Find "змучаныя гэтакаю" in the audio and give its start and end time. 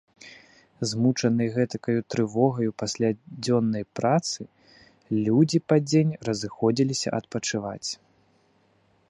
0.91-1.99